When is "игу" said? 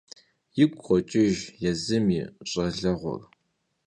0.61-0.79